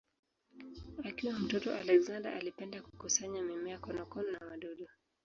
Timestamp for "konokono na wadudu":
3.79-4.87